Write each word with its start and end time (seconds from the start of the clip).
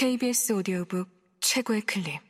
KBS 0.00 0.54
오디오북 0.54 1.10
최고의 1.40 1.82
클립. 1.82 2.22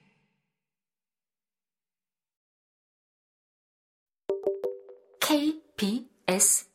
KBS 5.21 6.69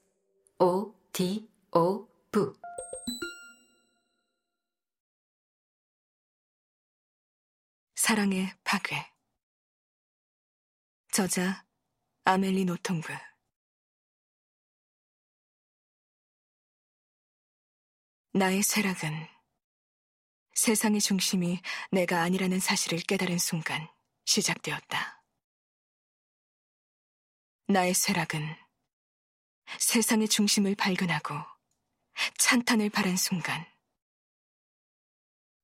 오디오북 0.57 1.51
사랑의 7.95 8.53
파괴. 8.63 8.95
저자 11.11 11.65
아멜리 12.23 12.63
노통브. 12.63 13.11
나의 18.31 18.63
쇠락은 18.63 19.34
세상의 20.55 21.01
중심이 21.01 21.61
내가 21.91 22.21
아니라는 22.21 22.59
사실을 22.59 22.99
깨달은 22.99 23.37
순간 23.37 23.87
시작되었다. 24.25 25.21
나의 27.67 27.93
쇠락은 27.93 28.55
세상의 29.79 30.29
중심을 30.29 30.75
발견하고 30.75 31.35
찬탄을 32.37 32.89
바란 32.89 33.17
순간 33.17 33.65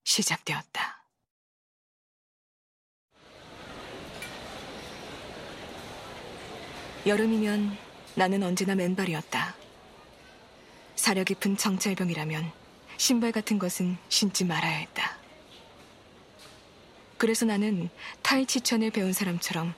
시작되었다. 0.04 1.08
여름이면 7.06 7.78
나는 8.16 8.44
언제나 8.44 8.76
맨발이었다. 8.76 9.56
사려 10.96 11.24
깊은 11.24 11.56
정찰병이라면 11.58 12.61
신발 12.98 13.32
같은 13.32 13.60
것은 13.60 13.98
신지 14.10 14.46
말아야 14.46 14.78
했다. 14.78 15.18
그래서 17.18 17.46
나는 17.46 17.90
타이치천을 18.24 18.92
배운 18.92 19.14
사람처럼 19.14 19.74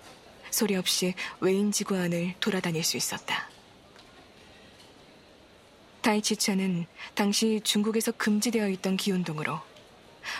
소리 0.49 0.75
없이 0.75 1.13
외인 1.39 1.71
지구 1.71 1.97
안을 1.97 2.35
돌아다닐 2.39 2.83
수 2.83 2.95
있었다. 2.95 3.49
타이치천은 6.01 6.85
당시 7.15 7.61
중국에서 7.63 8.11
금지되어 8.11 8.69
있던 8.69 8.97
기운동으로 8.97 9.59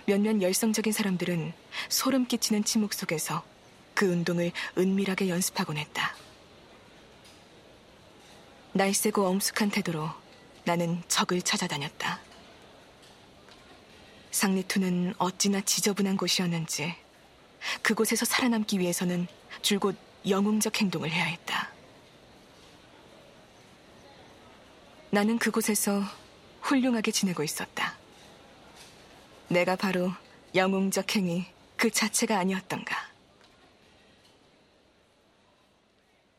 몇몇 0.06 0.42
열성적인 0.42 0.94
사람들은 0.94 1.54
소름 1.90 2.26
끼치는 2.26 2.64
침묵 2.64 2.94
속에서 2.94 3.44
그 3.94 4.06
운동을 4.06 4.52
은밀하게 4.78 5.30
연습하곤 5.30 5.78
했다. 5.78 6.16
날쌔고 8.74 9.28
엄숙한 9.28 9.70
태도로 9.70 10.10
나는 10.64 11.04
적을 11.08 11.42
찾아다녔다. 11.42 12.20
상리투는 14.34 15.14
어찌나 15.20 15.62
지저분한 15.62 16.18
곳이었는지 16.18 16.96
그곳에서 17.82 18.26
살아남기 18.26 18.80
위해서는 18.80 19.28
줄곧 19.62 19.96
영웅적 20.28 20.82
행동을 20.82 21.12
해야 21.12 21.24
했다. 21.26 21.72
나는 25.12 25.38
그곳에서 25.38 26.02
훌륭하게 26.62 27.12
지내고 27.12 27.44
있었다. 27.44 27.96
내가 29.50 29.76
바로 29.76 30.12
영웅적 30.56 31.16
행위 31.16 31.46
그 31.78 31.92
자체가 31.92 32.40
아니었던가. 32.40 32.96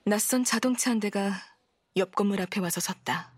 낯선 0.05 0.43
자동차 0.43 0.91
한 0.91 0.99
대가 0.99 1.41
옆 1.97 2.15
건물 2.17 2.43
앞에 2.43 2.61
와서 2.61 2.81
섰다. 2.81 3.34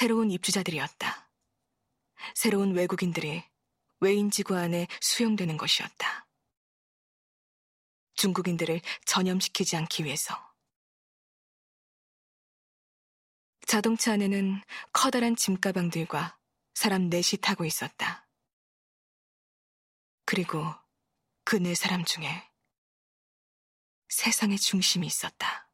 새로운 0.00 0.30
입주자들이었다. 0.30 1.30
새로운 2.34 2.72
외국인들이 2.72 3.44
외인 4.00 4.30
지구 4.30 4.56
안에 4.56 4.86
수용되는 4.98 5.58
것이었다. 5.58 6.26
중국인들을 8.14 8.80
전염시키지 9.04 9.76
않기 9.76 10.06
위해서. 10.06 10.34
자동차 13.66 14.14
안에는 14.14 14.62
커다란 14.94 15.36
짐가방들과 15.36 16.38
사람 16.72 17.10
넷이 17.10 17.38
타고 17.42 17.66
있었다. 17.66 18.26
그리고 20.24 20.64
그 21.44 21.56
네 21.56 21.74
사람 21.74 22.06
중에 22.06 22.50
세상의 24.08 24.56
중심이 24.56 25.06
있었다. 25.06 25.69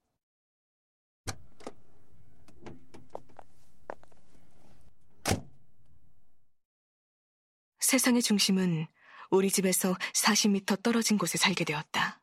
세상의 7.87 8.21
중심은 8.21 8.89
우리 9.31 9.49
집에서 9.49 9.95
40m 10.13 10.83
떨어진 10.83 11.19
곳에 11.19 11.39
살게 11.39 11.65
되었다. 11.65 12.21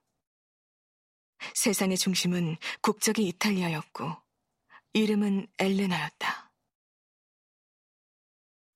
세상의 1.53 1.97
중심은 1.97 2.57
국적이 2.81 3.29
이탈리아였고, 3.29 4.13
이름은 4.91 5.47
엘레나였다. 5.57 6.51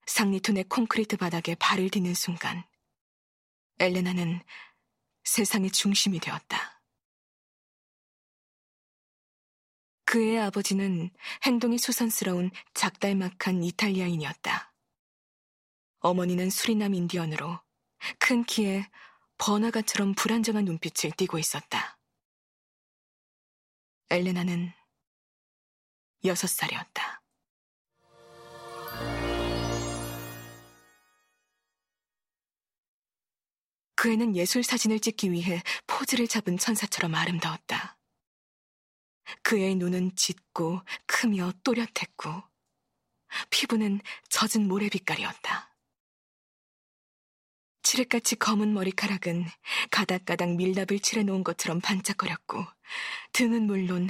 상리톤의 0.06 0.64
콘크리트 0.70 1.18
바닥에 1.18 1.56
발을 1.56 1.90
딛는 1.90 2.14
순간, 2.14 2.64
엘레나는 3.80 4.42
세상의 5.26 5.72
중심이 5.72 6.22
되었다. 6.22 6.82
그의 10.06 10.40
아버지는 10.40 11.10
행동이 11.44 11.80
수선스러운 11.80 12.50
작달막한 12.74 13.62
이탈리아인이었다. 13.62 14.77
어머니는 16.00 16.50
수리남 16.50 16.94
인디언으로 16.94 17.60
큰 18.20 18.44
키에 18.44 18.88
번화가처럼 19.38 20.14
불안정한 20.16 20.66
눈빛을 20.66 21.12
띠고 21.12 21.38
있었다. 21.40 21.98
엘레나는 24.10 24.72
여섯 26.26 26.48
살이었다. 26.48 27.22
그 33.96 34.12
애는 34.12 34.36
예술 34.36 34.64
사진을 34.64 35.00
찍기 35.00 35.32
위해 35.32 35.62
포즈를 35.88 36.28
잡은 36.28 36.58
천사처럼 36.58 37.16
아름다웠다. 37.16 37.98
그 39.42 39.58
애의 39.58 39.76
눈은 39.76 40.16
짙고 40.16 40.82
크며 41.06 41.52
또렷했고 41.64 42.44
피부는 43.50 44.00
젖은 44.30 44.68
모래빛깔이었다. 44.68 45.67
칠흑같이 47.88 48.36
검은 48.36 48.74
머리카락은 48.74 49.46
가닥가닥 49.92 50.58
밀랍을 50.58 51.00
칠해놓은 51.00 51.46
것처럼 51.46 51.80
반짝거렸고 51.80 52.66
등은 53.32 53.64
물론 53.64 54.10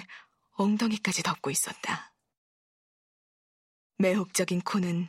엉덩이까지 0.54 1.22
덮고 1.22 1.52
있었다. 1.52 2.12
매혹적인 4.00 4.62
코는 4.62 5.06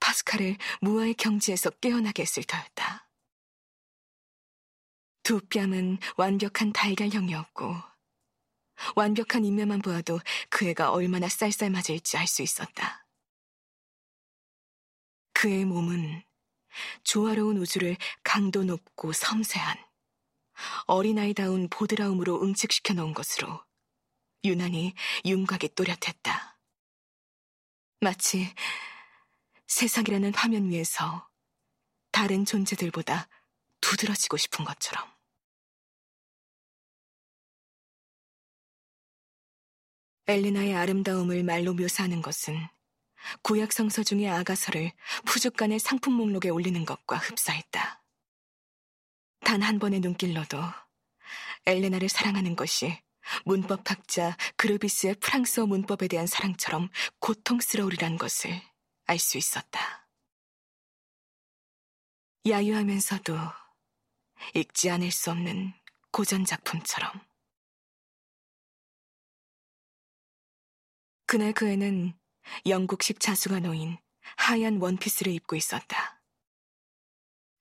파스칼을 0.00 0.58
무아의 0.82 1.14
경지에서 1.14 1.70
깨어나게 1.70 2.20
했을 2.20 2.44
터였다. 2.44 3.08
두 5.22 5.40
뺨은 5.40 5.96
완벽한 6.18 6.74
달걀형이었고 6.74 7.74
완벽한 8.96 9.46
인면만 9.46 9.80
보아도 9.80 10.20
그 10.50 10.68
애가 10.68 10.92
얼마나 10.92 11.26
쌀쌀맞을지 11.26 12.18
알 12.18 12.26
수 12.26 12.42
있었다. 12.42 13.06
그의 15.32 15.64
몸은 15.64 16.22
조화로운 17.04 17.58
우주를 17.58 17.96
강도 18.22 18.64
높고 18.64 19.12
섬세한 19.12 19.76
어린아이다운 20.86 21.68
보드라움으로 21.68 22.42
응축시켜 22.42 22.94
놓은 22.94 23.14
것으로 23.14 23.64
유난히 24.44 24.94
윤곽이 25.24 25.74
또렷했다. 25.74 26.58
마치 28.00 28.54
세상이라는 29.66 30.34
화면 30.34 30.70
위에서 30.70 31.28
다른 32.10 32.44
존재들보다 32.44 33.28
두드러지고 33.80 34.36
싶은 34.36 34.64
것처럼. 34.64 35.08
엘리나의 40.26 40.74
아름다움을 40.74 41.42
말로 41.42 41.74
묘사하는 41.74 42.22
것은 42.22 42.68
구약 43.42 43.72
성서 43.72 44.02
중의 44.02 44.28
아가서를 44.28 44.92
푸죽간의 45.26 45.78
상품 45.78 46.14
목록에 46.14 46.48
올리는 46.50 46.84
것과 46.84 47.16
흡사했다. 47.16 48.02
단 49.44 49.62
한 49.62 49.78
번의 49.78 50.00
눈길로도 50.00 50.58
엘레나를 51.66 52.08
사랑하는 52.08 52.56
것이 52.56 52.98
문법학자 53.44 54.36
그르비스의 54.56 55.16
프랑스어 55.16 55.66
문법에 55.66 56.08
대한 56.08 56.26
사랑처럼 56.26 56.88
고통스러우리란 57.20 58.18
것을 58.18 58.60
알 59.06 59.18
수 59.18 59.38
있었다. 59.38 60.08
야유하면서도 62.46 63.36
읽지 64.54 64.90
않을 64.90 65.10
수 65.10 65.30
없는 65.30 65.72
고전 66.10 66.44
작품처럼. 66.44 67.12
그날 71.26 71.52
그 71.52 71.68
애는 71.68 72.18
영국식 72.66 73.20
자수가 73.20 73.60
놓인 73.60 73.98
하얀 74.36 74.80
원피스를 74.80 75.32
입고 75.32 75.56
있었다. 75.56 76.22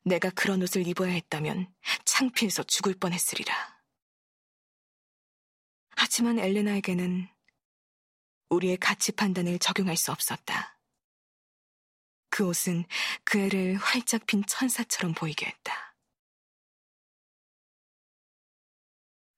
내가 0.04 0.30
그런 0.32 0.62
옷을 0.62 0.88
입어야 0.88 1.12
했다면 1.12 1.74
창피해서 2.06 2.64
죽을 2.64 2.94
뻔했으리라. 2.96 3.80
하지만 5.96 6.40
엘레나에게는 6.40 7.28
우리의 8.50 8.78
가치 8.78 9.12
판단을 9.12 9.60
적용할 9.60 9.98
수 9.98 10.12
없었다. 10.12 10.80
그 12.30 12.48
옷은 12.48 12.86
그 13.24 13.40
애를 13.40 13.76
활짝 13.76 14.26
핀 14.26 14.44
천사처럼 14.46 15.14
보이게 15.14 15.46
했다. 15.46 15.96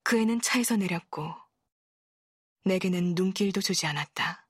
그 0.04 0.20
애는 0.20 0.42
차에서 0.42 0.76
내렸고 0.78 1.34
내게는 2.66 3.16
눈길도 3.16 3.62
주지 3.62 3.88
않았다. 3.88 4.48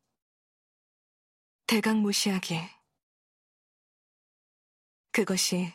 대강 1.71 2.01
무시하기에 2.01 2.69
그것이 5.13 5.71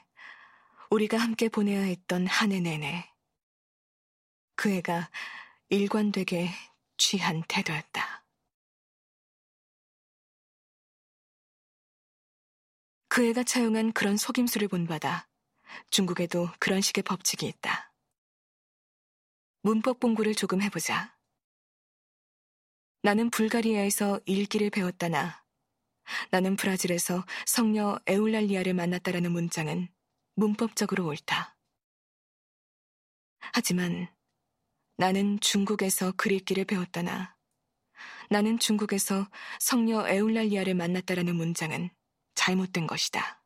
우리가 0.90 1.16
함께 1.16 1.48
보내야 1.48 1.80
했던 1.80 2.26
한 2.26 2.52
해 2.52 2.60
내내 2.60 3.10
그 4.56 4.70
애가 4.70 5.10
일관되게 5.70 6.50
취한 6.98 7.42
태도였다. 7.48 8.26
그 13.08 13.26
애가 13.30 13.44
차용한 13.44 13.94
그런 13.94 14.18
속임수를 14.18 14.68
본받아 14.68 15.26
중국에도 15.88 16.50
그런 16.58 16.82
식의 16.82 17.04
법칙이 17.04 17.46
있다. 17.46 17.90
문법 19.62 19.98
공부를 20.00 20.34
조금 20.34 20.60
해보자. 20.60 21.16
나는 23.00 23.30
불가리아에서 23.30 24.20
읽기를 24.26 24.68
배웠다나 24.68 25.45
나는 26.30 26.56
브라질에서 26.56 27.24
성녀 27.46 27.98
에울랄리아를 28.06 28.74
만났다라는 28.74 29.32
문장은 29.32 29.88
문법적으로 30.34 31.06
옳다. 31.06 31.56
하지만 33.52 34.08
나는 34.96 35.38
중국에서 35.40 36.12
그리기를 36.12 36.64
배웠다나 36.64 37.36
나는 38.28 38.58
중국에서 38.58 39.28
성녀 39.60 40.06
에울랄리아를 40.08 40.74
만났다라는 40.74 41.34
문장은 41.36 41.90
잘못된 42.34 42.86
것이다. 42.86 43.42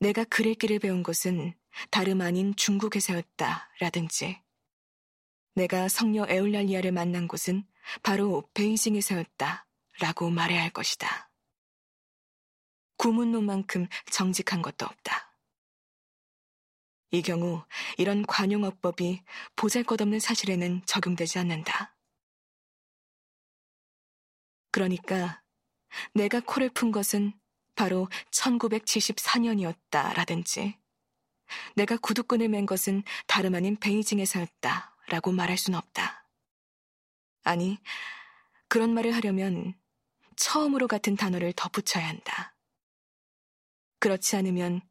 내가 0.00 0.24
그릴기를 0.24 0.78
배운 0.78 1.02
곳은 1.02 1.54
다름 1.90 2.20
아닌 2.20 2.54
중국에서였다 2.56 3.70
라든지 3.80 4.40
내가 5.54 5.88
성녀 5.88 6.26
에울랄리아를 6.28 6.92
만난 6.92 7.28
곳은 7.28 7.64
바로 8.02 8.48
베이징에서였다 8.54 9.63
라고 10.00 10.30
말해야 10.30 10.62
할 10.62 10.70
것이다. 10.70 11.30
구문론만큼 12.96 13.86
정직한 14.10 14.62
것도 14.62 14.86
없다. 14.86 15.36
이 17.10 17.22
경우 17.22 17.64
이런 17.96 18.26
관용어법이 18.26 19.22
보잘것없는 19.56 20.18
사실에는 20.20 20.84
적용되지 20.86 21.38
않는다. 21.38 21.96
그러니까 24.72 25.42
내가 26.12 26.40
코를 26.40 26.70
푼 26.70 26.90
것은 26.90 27.32
바로 27.76 28.08
1974년이었다 28.32 30.14
라든지 30.14 30.76
내가 31.76 31.96
구두끈을 31.96 32.48
맨 32.48 32.66
것은 32.66 33.04
다름 33.26 33.54
아닌 33.54 33.76
베이징에서였다 33.76 34.96
라고 35.08 35.30
말할 35.30 35.56
수는 35.56 35.78
없다. 35.78 36.28
아니, 37.44 37.78
그런 38.68 38.94
말을 38.94 39.14
하려면 39.14 39.74
처음으로 40.36 40.88
같은 40.88 41.16
단어를 41.16 41.52
덧붙여야 41.52 42.06
한다. 42.06 42.56
그렇지 43.98 44.36
않으면 44.36 44.82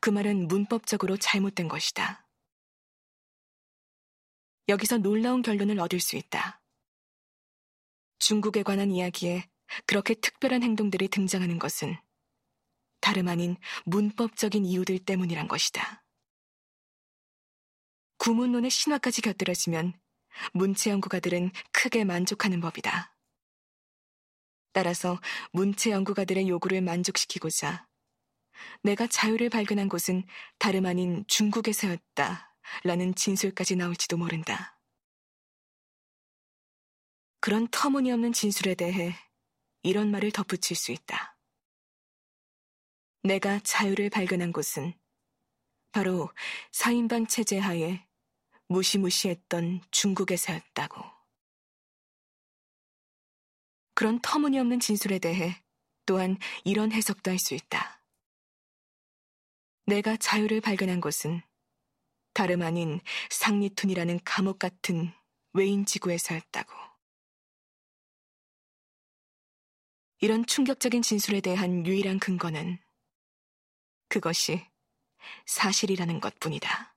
그 0.00 0.10
말은 0.10 0.48
문법적으로 0.48 1.16
잘못된 1.16 1.68
것이다. 1.68 2.26
여기서 4.68 4.98
놀라운 4.98 5.42
결론을 5.42 5.80
얻을 5.80 6.00
수 6.00 6.16
있다. 6.16 6.62
중국에 8.18 8.62
관한 8.62 8.90
이야기에 8.90 9.48
그렇게 9.86 10.14
특별한 10.14 10.62
행동들이 10.62 11.08
등장하는 11.08 11.58
것은 11.58 11.96
다름 13.00 13.28
아닌 13.28 13.56
문법적인 13.86 14.64
이유들 14.64 15.00
때문이란 15.00 15.48
것이다. 15.48 16.04
구문론의 18.18 18.70
신화까지 18.70 19.22
곁들여지면 19.22 19.98
문체 20.52 20.90
연구가들은 20.90 21.50
크게 21.72 22.04
만족하는 22.04 22.60
법이다. 22.60 23.16
따라서 24.72 25.20
문체 25.52 25.90
연구가들의 25.90 26.48
요구를 26.48 26.80
만족시키고자 26.80 27.86
내가 28.82 29.06
자유를 29.06 29.50
발견한 29.50 29.88
곳은 29.88 30.24
다름 30.58 30.86
아닌 30.86 31.24
중국에서였다 31.26 32.56
라는 32.84 33.14
진술까지 33.14 33.76
나올지도 33.76 34.16
모른다. 34.16 34.78
그런 37.40 37.68
터무니없는 37.68 38.32
진술에 38.32 38.74
대해 38.74 39.14
이런 39.82 40.10
말을 40.10 40.30
덧붙일 40.30 40.76
수 40.76 40.92
있다. 40.92 41.38
내가 43.22 43.60
자유를 43.60 44.10
발견한 44.10 44.52
곳은 44.52 44.94
바로 45.92 46.30
4인방 46.72 47.28
체제 47.28 47.58
하에 47.58 48.06
무시무시했던 48.68 49.82
중국에서였다고. 49.90 51.19
그런 54.00 54.18
터무니없는 54.22 54.80
진술에 54.80 55.18
대해 55.18 55.62
또한 56.06 56.38
이런 56.64 56.90
해석도 56.90 57.30
할 57.30 57.38
수 57.38 57.52
있다. 57.52 58.02
내가 59.84 60.16
자유를 60.16 60.62
발견한 60.62 61.02
곳은 61.02 61.42
다름 62.32 62.62
아닌 62.62 63.02
상리툰이라는 63.28 64.20
감옥 64.24 64.58
같은 64.58 65.12
외인 65.52 65.84
지구에서였다고. 65.84 66.72
이런 70.20 70.46
충격적인 70.46 71.02
진술에 71.02 71.42
대한 71.42 71.84
유일한 71.84 72.18
근거는 72.18 72.78
그것이 74.08 74.66
사실이라는 75.44 76.20
것 76.20 76.40
뿐이다. 76.40 76.96